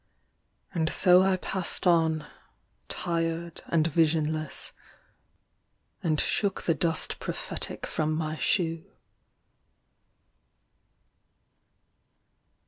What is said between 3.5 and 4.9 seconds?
and visionless,